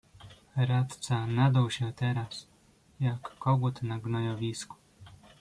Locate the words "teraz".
1.93-2.47